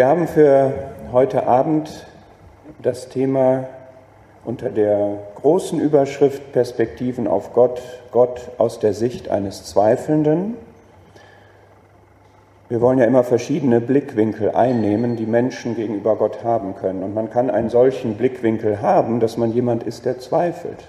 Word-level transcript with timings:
Wir 0.00 0.06
haben 0.06 0.28
für 0.28 0.72
heute 1.12 1.46
Abend 1.46 2.06
das 2.80 3.10
Thema 3.10 3.68
unter 4.46 4.70
der 4.70 5.18
großen 5.34 5.78
Überschrift 5.78 6.54
Perspektiven 6.54 7.26
auf 7.26 7.52
Gott, 7.52 7.82
Gott 8.10 8.50
aus 8.56 8.78
der 8.78 8.94
Sicht 8.94 9.28
eines 9.28 9.66
Zweifelnden. 9.66 10.54
Wir 12.70 12.80
wollen 12.80 12.96
ja 12.98 13.04
immer 13.04 13.24
verschiedene 13.24 13.82
Blickwinkel 13.82 14.52
einnehmen, 14.52 15.16
die 15.16 15.26
Menschen 15.26 15.76
gegenüber 15.76 16.16
Gott 16.16 16.44
haben 16.44 16.76
können. 16.76 17.02
Und 17.02 17.12
man 17.12 17.28
kann 17.28 17.50
einen 17.50 17.68
solchen 17.68 18.14
Blickwinkel 18.14 18.80
haben, 18.80 19.20
dass 19.20 19.36
man 19.36 19.52
jemand 19.52 19.82
ist, 19.82 20.06
der 20.06 20.18
zweifelt. 20.18 20.82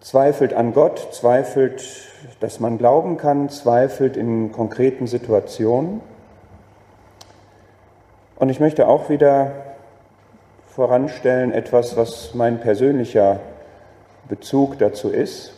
Zweifelt 0.00 0.54
an 0.54 0.72
Gott, 0.72 1.08
zweifelt, 1.12 1.84
dass 2.38 2.60
man 2.60 2.78
glauben 2.78 3.16
kann, 3.16 3.48
zweifelt 3.48 4.16
in 4.16 4.52
konkreten 4.52 5.06
Situationen. 5.06 6.00
Und 8.36 8.48
ich 8.48 8.60
möchte 8.60 8.86
auch 8.86 9.08
wieder 9.08 9.52
voranstellen 10.66 11.52
etwas, 11.52 11.96
was 11.96 12.34
mein 12.34 12.60
persönlicher 12.60 13.40
Bezug 14.28 14.78
dazu 14.78 15.08
ist. 15.08 15.52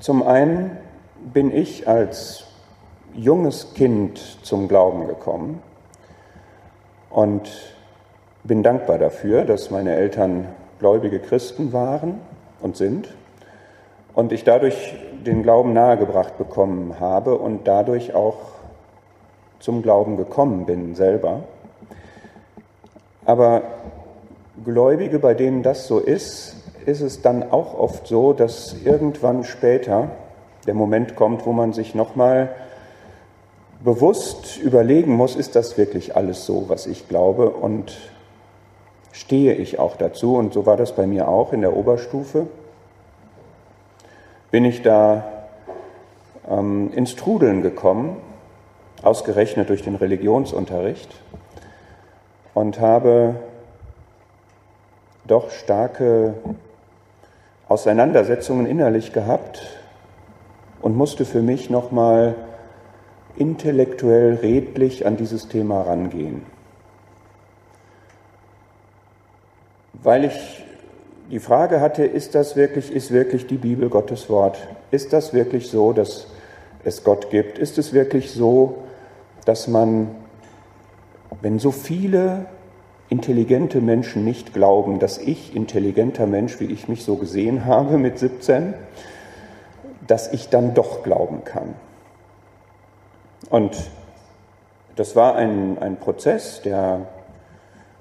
Zum 0.00 0.26
einen 0.26 0.76
bin 1.32 1.56
ich 1.56 1.86
als 1.86 2.51
junges 3.14 3.74
Kind 3.74 4.18
zum 4.42 4.68
Glauben 4.68 5.06
gekommen 5.06 5.62
und 7.10 7.50
bin 8.44 8.62
dankbar 8.62 8.98
dafür, 8.98 9.44
dass 9.44 9.70
meine 9.70 9.94
Eltern 9.94 10.48
gläubige 10.78 11.20
Christen 11.20 11.72
waren 11.72 12.20
und 12.60 12.76
sind 12.76 13.08
und 14.14 14.32
ich 14.32 14.44
dadurch 14.44 14.94
den 15.24 15.42
Glauben 15.42 15.72
nahegebracht 15.72 16.38
bekommen 16.38 16.98
habe 16.98 17.38
und 17.38 17.68
dadurch 17.68 18.14
auch 18.14 18.38
zum 19.60 19.82
Glauben 19.82 20.16
gekommen 20.16 20.66
bin 20.66 20.94
selber. 20.94 21.44
Aber 23.24 23.62
Gläubige, 24.64 25.18
bei 25.18 25.34
denen 25.34 25.62
das 25.62 25.86
so 25.86 25.98
ist, 25.98 26.56
ist 26.84 27.00
es 27.00 27.22
dann 27.22 27.50
auch 27.52 27.78
oft 27.78 28.06
so, 28.06 28.32
dass 28.32 28.74
irgendwann 28.84 29.44
später 29.44 30.08
der 30.66 30.74
Moment 30.74 31.14
kommt, 31.14 31.46
wo 31.46 31.52
man 31.52 31.72
sich 31.72 31.94
nochmal 31.94 32.50
bewusst 33.84 34.58
überlegen 34.58 35.14
muss, 35.14 35.34
ist 35.34 35.56
das 35.56 35.76
wirklich 35.76 36.16
alles 36.16 36.46
so, 36.46 36.68
was 36.68 36.86
ich 36.86 37.08
glaube 37.08 37.50
und 37.50 37.96
stehe 39.12 39.54
ich 39.54 39.78
auch 39.78 39.96
dazu? 39.96 40.36
Und 40.36 40.52
so 40.52 40.66
war 40.66 40.76
das 40.76 40.94
bei 40.94 41.06
mir 41.06 41.28
auch 41.28 41.52
in 41.52 41.60
der 41.62 41.76
Oberstufe. 41.76 42.46
Bin 44.50 44.64
ich 44.64 44.82
da 44.82 45.24
ähm, 46.48 46.92
ins 46.94 47.16
Trudeln 47.16 47.62
gekommen, 47.62 48.16
ausgerechnet 49.02 49.68
durch 49.68 49.82
den 49.82 49.96
Religionsunterricht 49.96 51.10
und 52.54 52.78
habe 52.80 53.36
doch 55.24 55.50
starke 55.50 56.34
Auseinandersetzungen 57.68 58.66
innerlich 58.66 59.12
gehabt 59.12 59.62
und 60.82 60.96
musste 60.96 61.24
für 61.24 61.42
mich 61.42 61.70
nochmal 61.70 62.34
intellektuell 63.36 64.34
redlich 64.36 65.06
an 65.06 65.16
dieses 65.16 65.48
Thema 65.48 65.82
rangehen. 65.82 66.42
Weil 70.02 70.24
ich 70.24 70.64
die 71.30 71.38
Frage 71.38 71.80
hatte, 71.80 72.04
ist 72.04 72.34
das 72.34 72.56
wirklich, 72.56 72.92
ist 72.92 73.10
wirklich 73.10 73.46
die 73.46 73.56
Bibel 73.56 73.88
Gottes 73.88 74.28
Wort? 74.28 74.58
Ist 74.90 75.12
das 75.12 75.32
wirklich 75.32 75.68
so, 75.68 75.92
dass 75.92 76.26
es 76.84 77.04
Gott 77.04 77.30
gibt? 77.30 77.58
Ist 77.58 77.78
es 77.78 77.92
wirklich 77.92 78.32
so, 78.32 78.82
dass 79.44 79.68
man, 79.68 80.08
wenn 81.40 81.58
so 81.58 81.70
viele 81.70 82.46
intelligente 83.08 83.80
Menschen 83.80 84.24
nicht 84.24 84.54
glauben, 84.54 84.98
dass 84.98 85.18
ich, 85.18 85.54
intelligenter 85.54 86.26
Mensch, 86.26 86.60
wie 86.60 86.66
ich 86.66 86.88
mich 86.88 87.04
so 87.04 87.16
gesehen 87.16 87.64
habe 87.64 87.98
mit 87.98 88.18
17, 88.18 88.74
dass 90.06 90.32
ich 90.32 90.48
dann 90.48 90.74
doch 90.74 91.02
glauben 91.02 91.44
kann. 91.44 91.74
Und 93.50 93.76
das 94.96 95.16
war 95.16 95.36
ein, 95.36 95.78
ein 95.80 95.96
Prozess, 95.96 96.62
der 96.62 97.06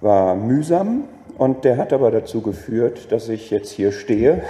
war 0.00 0.34
mühsam 0.34 1.04
und 1.38 1.64
der 1.64 1.76
hat 1.76 1.92
aber 1.92 2.10
dazu 2.10 2.42
geführt, 2.42 3.10
dass 3.10 3.28
ich 3.28 3.50
jetzt 3.50 3.70
hier 3.70 3.90
stehe, 3.90 4.42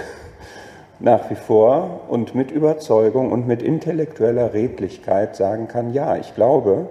nach 0.99 1.29
wie 1.29 1.35
vor 1.35 2.01
und 2.07 2.35
mit 2.35 2.51
Überzeugung 2.51 3.31
und 3.31 3.47
mit 3.47 3.61
intellektueller 3.61 4.53
Redlichkeit 4.53 5.35
sagen 5.35 5.67
kann, 5.67 5.93
ja, 5.93 6.15
ich 6.17 6.35
glaube, 6.35 6.87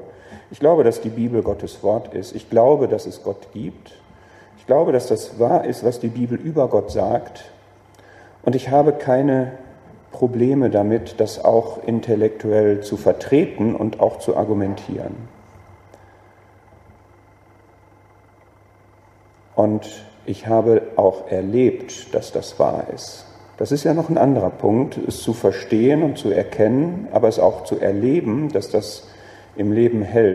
ich 0.50 0.61
glaube, 0.61 0.84
dass 0.84 1.00
die 1.00 1.09
Bibel 1.09 1.43
Gottes 1.43 1.82
Wort 1.82 2.15
ist. 2.15 2.34
Ich 2.34 2.50
glaube, 2.50 2.87
dass 2.87 3.06
es 3.06 3.22
Gott 3.22 3.53
gibt. 3.53 3.93
Ich 4.59 4.66
glaube, 4.66 4.93
dass 4.93 5.09
das 5.09 5.38
wahr 5.38 5.65
ist, 5.65 5.84
was 5.84 6.00
die 6.00 6.09
Bibel 6.09 6.38
über 6.38 6.69
Gott 6.69 6.91
sagt. 6.91 7.44
Und 8.43 8.55
ich 8.55 8.71
habe 8.71 8.93
keine 8.93 9.53
Probleme 10.14 10.70
damit, 10.70 11.16
das 11.19 11.44
auch 11.44 11.82
intellektuell 11.84 12.80
zu 12.80 12.97
vertreten 12.97 13.75
und 13.75 13.98
auch 13.98 14.20
zu 14.20 14.36
argumentieren. 14.36 15.14
Und 19.56 20.04
ich 20.25 20.47
habe 20.47 20.82
auch 20.94 21.28
erlebt, 21.28 22.14
dass 22.14 22.30
das 22.30 22.60
wahr 22.60 22.86
ist. 22.94 23.26
Das 23.56 23.72
ist 23.72 23.82
ja 23.82 23.92
noch 23.92 24.08
ein 24.08 24.19
anderer 24.19 24.50
Punkt, 24.50 24.98
es 25.06 25.20
zu 25.20 25.32
verstehen 25.32 26.04
und 26.04 26.16
zu 26.16 26.31
erkennen, 26.31 27.08
aber 27.12 27.26
es 27.26 27.41
auch 27.41 27.64
zu 27.64 27.81
erleben, 27.81 28.50
dass 28.52 28.69
das 28.69 29.08
im 29.56 29.72
Leben 29.72 30.02
hält. 30.02 30.32